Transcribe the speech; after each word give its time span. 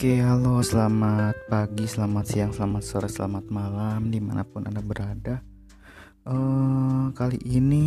Oke, 0.00 0.16
halo, 0.16 0.64
selamat 0.64 1.52
pagi, 1.52 1.84
selamat 1.84 2.24
siang, 2.24 2.52
selamat 2.56 2.82
sore, 2.88 3.08
selamat 3.12 3.52
malam, 3.52 4.08
di 4.08 4.16
mana 4.16 4.48
pun 4.48 4.64
anda 4.64 4.80
berada. 4.80 5.44
Uh, 6.24 7.12
kali 7.12 7.36
ini 7.44 7.84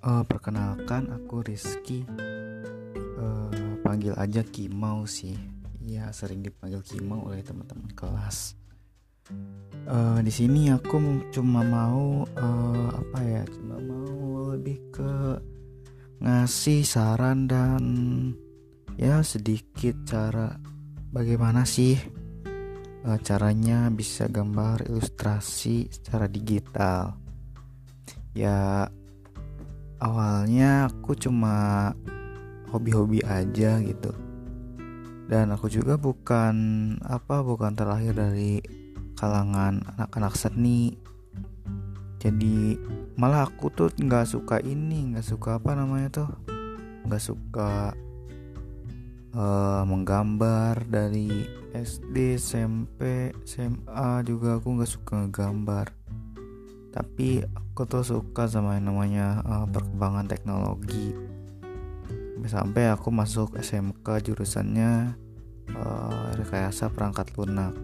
uh, 0.00 0.24
perkenalkan 0.24 1.12
aku 1.12 1.44
Rizky, 1.44 2.00
uh, 3.20 3.76
panggil 3.84 4.16
aja 4.16 4.40
Kimau 4.40 5.04
sih. 5.04 5.36
Ya 5.84 6.08
sering 6.16 6.40
dipanggil 6.40 6.80
Kimau 6.80 7.28
oleh 7.28 7.44
teman-teman 7.44 7.92
kelas. 7.92 8.56
Uh, 9.84 10.24
di 10.24 10.32
sini 10.32 10.72
aku 10.72 11.28
cuma 11.28 11.60
mau 11.60 12.24
uh, 12.24 12.88
apa 12.88 13.20
ya, 13.20 13.44
cuma 13.52 13.76
mau 13.84 14.48
lebih 14.56 14.80
ke 14.96 15.44
ngasih 16.24 16.88
saran 16.88 17.44
dan 17.44 17.84
ya 18.96 19.20
sedikit 19.20 19.92
cara 20.08 20.56
bagaimana 21.10 21.62
sih 21.66 21.98
uh, 23.06 23.18
caranya 23.22 23.90
bisa 23.92 24.26
gambar 24.26 24.86
ilustrasi 24.90 25.90
secara 25.90 26.26
digital? 26.26 27.18
Ya 28.36 28.90
awalnya 30.02 30.92
aku 30.92 31.16
cuma 31.16 31.90
hobi-hobi 32.70 33.24
aja 33.24 33.80
gitu. 33.80 34.12
Dan 35.26 35.50
aku 35.50 35.66
juga 35.66 35.98
bukan 35.98 36.54
apa 37.02 37.42
bukan 37.42 37.74
terlahir 37.74 38.14
dari 38.14 38.62
kalangan 39.18 39.82
anak-anak 39.96 40.34
seni. 40.38 40.94
Jadi 42.22 42.78
malah 43.18 43.48
aku 43.48 43.72
tuh 43.72 43.90
nggak 43.90 44.26
suka 44.28 44.62
ini 44.62 45.14
nggak 45.14 45.26
suka 45.26 45.58
apa 45.58 45.74
namanya 45.74 46.22
tuh? 46.22 46.30
Nggak 47.06 47.22
suka 47.22 47.96
uh, 49.36 49.84
menggambar 49.84 50.88
dari 50.88 51.44
SD, 51.76 52.40
SMP, 52.40 53.30
SMA 53.44 54.24
juga 54.24 54.56
aku 54.56 54.80
nggak 54.80 54.90
suka 54.90 55.12
ngegambar. 55.22 55.92
Tapi 56.90 57.44
aku 57.44 57.84
tuh 57.84 58.00
suka 58.00 58.48
sama 58.48 58.80
yang 58.80 58.88
namanya 58.88 59.44
uh, 59.44 59.66
perkembangan 59.68 60.26
teknologi. 60.26 61.12
Sampai 62.48 62.88
aku 62.88 63.12
masuk 63.12 63.58
SMK 63.60 64.32
jurusannya 64.32 65.12
uh, 65.76 66.26
rekayasa 66.38 66.88
perangkat 66.88 67.34
lunak 67.36 67.76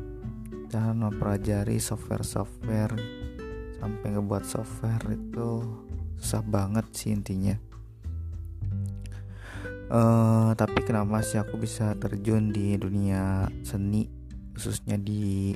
dan 0.72 1.04
mempelajari 1.04 1.76
software-software 1.76 2.96
sampai 3.82 4.08
ngebuat 4.14 4.46
software 4.46 5.02
itu 5.10 5.66
susah 6.22 6.46
banget 6.46 6.86
sih 6.94 7.10
intinya 7.10 7.58
uh, 9.92 10.50
tapi 10.56 10.80
kenapa 10.82 11.20
sih 11.20 11.36
aku 11.36 11.60
bisa 11.60 11.92
terjun 12.00 12.50
di 12.50 12.74
dunia 12.80 13.46
seni 13.62 14.08
khususnya 14.56 14.96
di 14.96 15.52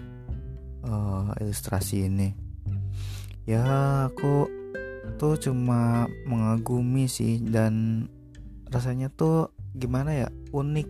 uh, 0.84 1.32
ilustrasi 1.40 2.06
ini? 2.06 2.28
Ya 3.48 3.64
aku 4.12 4.46
tuh 5.16 5.40
cuma 5.40 6.10
mengagumi 6.28 7.08
sih 7.08 7.40
dan 7.40 8.06
rasanya 8.68 9.08
tuh 9.08 9.56
gimana 9.72 10.12
ya 10.12 10.28
unik. 10.52 10.88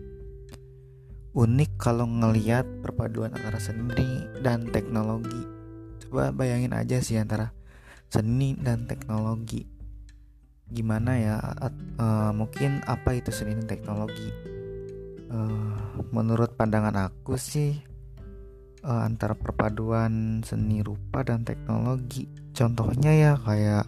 Unik 1.37 1.71
kalau 1.77 2.09
ngelihat 2.09 2.65
perpaduan 2.81 3.31
antara 3.31 3.61
seni 3.61 4.25
dan 4.41 4.67
teknologi. 4.73 5.43
Coba 6.01 6.33
bayangin 6.33 6.73
aja 6.73 6.97
sih 6.97 7.15
antara 7.21 7.53
seni 8.09 8.57
dan 8.57 8.89
teknologi 8.89 9.76
gimana 10.67 11.15
ya 11.15 11.37
uh, 11.99 12.31
mungkin 12.35 12.83
apa 12.83 13.15
itu 13.15 13.31
seni 13.31 13.55
dan 13.55 13.67
teknologi? 13.67 14.29
Uh, 15.27 16.03
menurut 16.15 16.55
pandangan 16.55 17.11
aku 17.11 17.35
sih 17.35 17.75
uh, 18.87 19.03
antara 19.03 19.35
perpaduan 19.35 20.39
seni 20.43 20.79
rupa 20.79 21.19
dan 21.27 21.43
teknologi 21.43 22.31
contohnya 22.55 23.11
ya 23.11 23.33
kayak 23.35 23.85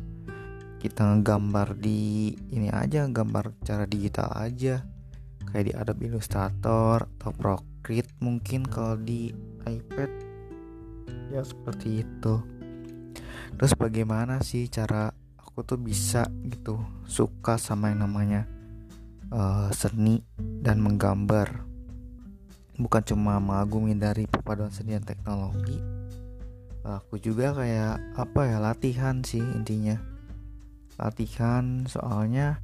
kita 0.79 1.03
ngegambar 1.03 1.75
di 1.75 2.31
ini 2.55 2.71
aja 2.71 3.03
gambar 3.11 3.59
cara 3.67 3.83
digital 3.83 4.31
aja. 4.31 4.79
Kayak 5.51 5.65
di 5.65 5.73
Adobe 5.75 6.03
Illustrator 6.07 7.03
atau 7.03 7.31
Procreate 7.35 8.15
mungkin 8.23 8.63
kalau 8.63 8.95
di 8.95 9.27
iPad. 9.67 10.11
Ya 11.35 11.43
seperti 11.43 12.07
itu. 12.07 12.39
Terus 13.59 13.73
bagaimana 13.75 14.39
sih 14.39 14.71
cara 14.71 15.11
aku 15.49 15.65
tuh 15.65 15.81
bisa 15.81 16.29
gitu 16.45 16.77
suka 17.09 17.57
sama 17.57 17.89
yang 17.89 18.05
namanya 18.05 18.45
uh, 19.33 19.73
seni 19.73 20.21
dan 20.37 20.79
menggambar. 20.79 21.65
Bukan 22.79 23.03
cuma 23.03 23.41
mengagumi 23.43 23.97
dari 23.97 24.23
perpaduan 24.23 24.71
seni 24.71 24.95
dan 24.95 25.03
teknologi 25.03 25.99
aku 26.95 27.21
juga 27.21 27.53
kayak 27.53 28.17
apa 28.17 28.41
ya 28.49 28.57
latihan 28.57 29.21
sih 29.21 29.41
intinya. 29.41 29.99
Latihan 30.99 31.85
soalnya 31.87 32.59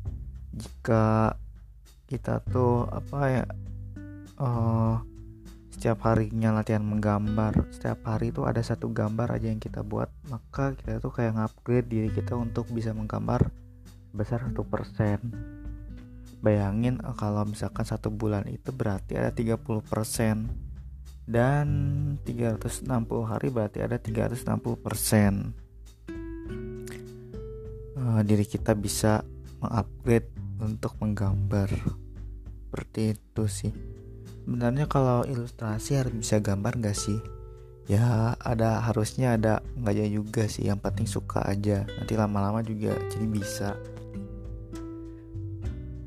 jika 0.55 1.35
kita 2.07 2.43
tuh 2.47 2.87
apa 2.89 3.19
ya 3.31 3.45
uh, 4.39 4.99
setiap 5.85 6.01
harinya 6.09 6.49
latihan 6.49 6.81
menggambar. 6.81 7.69
Setiap 7.69 8.09
hari 8.09 8.33
itu 8.33 8.41
ada 8.41 8.57
satu 8.57 8.89
gambar 8.89 9.37
aja 9.37 9.53
yang 9.53 9.61
kita 9.61 9.85
buat. 9.85 10.09
Maka 10.33 10.73
kita 10.73 10.97
tuh 10.97 11.13
kayak 11.13 11.37
ngupgrade 11.37 11.85
diri 11.85 12.09
kita 12.09 12.33
untuk 12.33 12.65
bisa 12.73 12.89
menggambar 12.89 13.53
besar 14.09 14.41
satu 14.49 14.65
persen. 14.65 15.21
Bayangin 16.41 16.97
eh, 17.05 17.13
kalau 17.13 17.45
misalkan 17.45 17.85
satu 17.85 18.09
bulan 18.09 18.49
itu 18.49 18.73
berarti 18.73 19.13
ada 19.13 19.29
30 19.29 19.61
persen. 19.85 20.49
Dan 21.21 21.67
360 22.25 22.89
hari 23.29 23.53
berarti 23.53 23.85
ada 23.85 24.01
360 24.01 24.81
persen. 24.81 25.53
Uh, 27.93 28.25
diri 28.25 28.49
kita 28.49 28.73
bisa 28.73 29.21
mengupgrade 29.61 30.33
untuk 30.65 30.97
menggambar. 30.97 31.69
Seperti 32.73 33.13
itu 33.13 33.45
sih 33.45 33.94
sebenarnya 34.45 34.85
kalau 34.85 35.25
ilustrasi 35.25 35.97
harus 35.97 36.13
bisa 36.13 36.37
gambar 36.37 36.77
gak 36.77 36.93
sih? 36.93 37.17
Ya 37.89 38.37
ada 38.41 38.81
harusnya 38.81 39.37
ada 39.37 39.61
nggak 39.77 40.09
juga 40.09 40.45
sih. 40.45 40.69
Yang 40.69 40.79
penting 40.85 41.07
suka 41.09 41.41
aja. 41.45 41.85
Nanti 41.85 42.13
lama-lama 42.17 42.61
juga 42.65 42.93
jadi 43.09 43.25
bisa. 43.29 43.77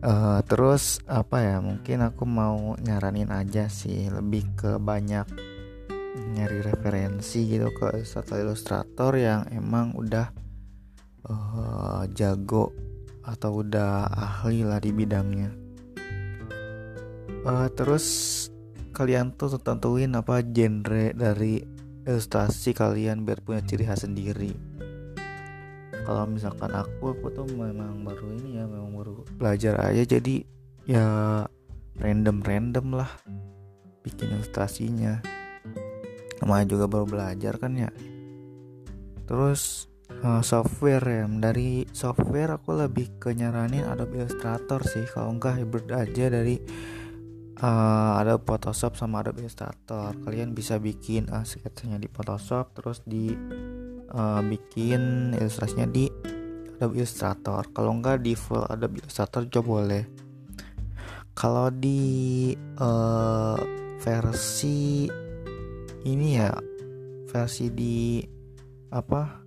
Uh, 0.03 0.43
terus 0.47 1.03
apa 1.07 1.39
ya? 1.43 1.57
Mungkin 1.63 2.03
aku 2.03 2.27
mau 2.27 2.75
nyaranin 2.83 3.31
aja 3.31 3.71
sih. 3.71 4.11
Lebih 4.11 4.59
ke 4.59 4.71
banyak 4.79 5.27
nyari 6.35 6.67
referensi 6.67 7.47
gitu 7.47 7.71
ke 7.71 8.03
satu 8.03 8.35
ilustrator 8.35 9.15
yang 9.15 9.47
emang 9.55 9.95
udah 9.95 10.35
uh, 11.31 12.03
jago 12.11 12.75
atau 13.23 13.63
udah 13.63 14.11
ahli 14.11 14.67
lah 14.67 14.83
di 14.83 14.91
bidangnya 14.91 15.68
uh, 17.49 17.69
terus 17.73 18.07
kalian 18.93 19.33
tuh 19.35 19.57
tentuin 19.57 20.13
apa 20.13 20.45
genre 20.45 21.17
dari 21.17 21.65
ilustrasi 22.05 22.77
kalian 22.77 23.25
biar 23.25 23.41
punya 23.41 23.65
ciri 23.65 23.85
khas 23.89 24.05
sendiri. 24.05 24.53
Kalau 26.09 26.25
misalkan 26.25 26.73
aku 26.73 27.13
aku 27.13 27.29
tuh 27.33 27.45
memang 27.53 28.01
baru 28.01 28.33
ini 28.41 28.61
ya 28.61 28.65
memang 28.65 28.93
baru 28.97 29.13
belajar 29.37 29.77
aja. 29.81 30.03
Jadi 30.05 30.41
ya 30.89 31.05
random 32.01 32.41
random 32.41 32.87
lah 32.97 33.11
bikin 34.01 34.33
ilustrasinya. 34.33 35.21
Namanya 36.41 36.65
juga 36.65 36.85
baru 36.89 37.05
belajar 37.05 37.61
kan 37.61 37.77
ya. 37.77 37.93
Terus 39.29 39.85
uh, 40.25 40.41
software 40.41 41.05
ya. 41.05 41.29
Dari 41.29 41.85
software 41.93 42.57
aku 42.57 42.73
lebih 42.73 43.21
ke 43.21 43.37
nyaranin 43.37 43.85
Adobe 43.85 44.25
Illustrator 44.25 44.81
sih. 44.89 45.05
Kalau 45.13 45.37
enggak 45.37 45.61
hybrid 45.61 45.93
aja 45.93 46.33
dari 46.33 46.57
uh, 47.63 48.13
ada 48.19 48.39
Photoshop 48.39 48.95
sama 48.95 49.23
Adobe 49.23 49.45
Illustrator. 49.45 50.15
Kalian 50.25 50.55
bisa 50.55 50.79
bikin 50.79 51.27
uh, 51.31 51.43
sketsanya 51.43 51.99
di 51.99 52.09
Photoshop 52.11 52.75
terus 52.75 53.03
di 53.03 53.35
uh, 54.15 54.41
bikin 54.43 55.35
ilustrasinya 55.35 55.87
di 55.91 56.07
Adobe 56.79 57.03
Illustrator. 57.03 57.63
Kalau 57.75 57.93
enggak 57.95 58.23
di 58.23 58.33
full 58.39 58.63
Adobe 58.67 59.03
Illustrator 59.03 59.47
juga 59.47 59.61
boleh. 59.63 60.05
Kalau 61.39 61.71
di 61.71 62.51
uh, 62.83 63.59
versi 64.03 65.07
ini 66.07 66.29
ya 66.35 66.51
versi 67.31 67.71
di 67.71 68.23
apa 68.89 69.45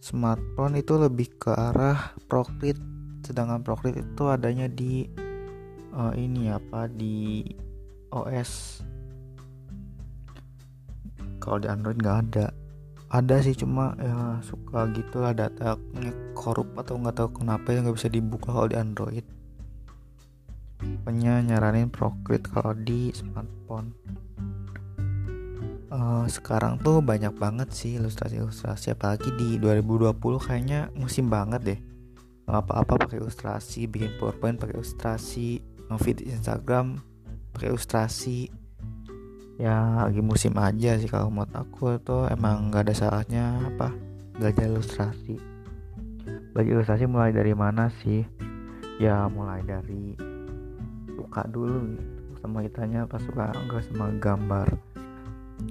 smartphone 0.00 0.80
itu 0.80 0.94
lebih 0.98 1.38
ke 1.38 1.52
arah 1.54 2.14
Procreate. 2.26 2.80
Sedangkan 3.22 3.60
Procreate 3.60 4.02
itu 4.02 4.24
adanya 4.26 4.66
di 4.66 5.04
uh, 5.98 6.14
ini 6.14 6.46
apa 6.54 6.86
di 6.86 7.42
OS 8.14 8.80
kalau 11.42 11.58
di 11.58 11.68
Android 11.68 11.98
nggak 11.98 12.18
ada. 12.30 12.46
Ada 13.08 13.40
sih 13.40 13.56
cuma 13.56 13.96
ya 13.96 14.36
suka 14.44 14.84
gitu 14.92 15.24
lah 15.24 15.32
data 15.32 15.80
korup 16.36 16.76
atau 16.76 17.00
nggak 17.00 17.16
tahu 17.16 17.28
kenapa 17.40 17.72
yang 17.72 17.88
nggak 17.88 17.96
bisa 17.96 18.12
dibuka 18.12 18.52
kalau 18.52 18.68
di 18.68 18.76
Android. 18.76 19.24
Pokoknya 20.78 21.42
nyaranin 21.42 21.88
Procreate 21.90 22.46
kalau 22.52 22.76
di 22.76 23.10
smartphone. 23.16 23.96
Uh, 25.88 26.28
sekarang 26.28 26.76
tuh 26.84 27.00
banyak 27.00 27.32
banget 27.32 27.72
sih 27.72 27.96
ilustrasi-ilustrasi 27.96 28.92
apalagi 28.92 29.32
di 29.40 29.56
2020 29.56 30.20
kayaknya 30.20 30.92
musim 30.92 31.32
banget 31.32 31.60
deh. 31.64 31.80
Apa-apa 32.44 33.08
pakai 33.08 33.24
ilustrasi 33.24 33.88
bikin 33.88 34.20
powerpoint 34.20 34.60
pakai 34.60 34.76
ilustrasi 34.76 35.64
ngevid 35.88 36.24
Instagram 36.24 37.00
pakai 37.52 37.72
ilustrasi. 37.72 38.48
Ya 39.58 40.06
lagi 40.06 40.22
musim 40.22 40.54
aja 40.54 40.94
sih 40.94 41.10
kalau 41.10 41.34
menurut 41.34 41.50
aku 41.50 41.98
tuh 41.98 42.30
emang 42.30 42.70
gak 42.70 42.86
ada 42.86 42.94
salahnya 42.94 43.58
apa 43.74 43.90
belajar 44.38 44.70
ilustrasi. 44.70 45.34
Belajar 46.54 46.72
ilustrasi 46.78 47.04
mulai 47.10 47.34
dari 47.34 47.52
mana 47.58 47.90
sih? 48.04 48.22
Ya 49.02 49.26
mulai 49.26 49.66
dari 49.66 50.14
suka 51.18 51.42
dulu 51.50 51.90
gitu. 51.90 52.06
Sama 52.38 52.62
kitanya 52.62 53.02
apa 53.02 53.18
suka 53.18 53.50
enggak 53.50 53.82
sama 53.90 54.14
gambar. 54.22 54.68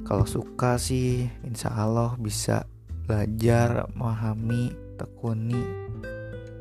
Kalau 0.03 0.27
suka 0.27 0.75
sih 0.75 1.31
insya 1.47 1.71
Allah 1.71 2.19
bisa 2.19 2.67
belajar 3.07 3.87
memahami 3.95 4.75
tekuni 4.99 5.63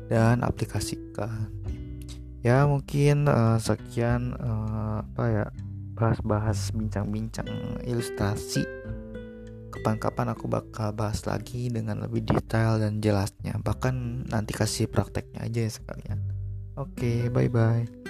dan 0.07 0.47
aplikasikan 0.47 1.51
ya 2.41 2.65
mungkin 2.65 3.29
uh, 3.29 3.57
sekian 3.57 4.37
uh, 4.37 5.01
apa 5.01 5.23
ya 5.29 5.45
bahas-bahas 5.97 6.73
bincang-bincang 6.73 7.49
ilustrasi. 7.85 8.65
Kapan-kapan 9.73 10.33
aku 10.33 10.49
bakal 10.49 10.89
bahas 10.93 11.21
lagi 11.29 11.69
dengan 11.69 12.01
lebih 12.01 12.25
detail 12.25 12.81
dan 12.81 12.97
jelasnya. 12.97 13.57
Bahkan 13.61 14.27
nanti 14.33 14.57
kasih 14.57 14.89
prakteknya 14.89 15.45
aja 15.45 15.59
ya 15.65 15.71
sekalian. 15.71 16.19
Oke 16.77 17.25
okay, 17.25 17.33
bye 17.33 17.49
bye 17.49 18.07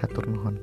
hatur 0.00 0.24
nuhun 0.24 0.56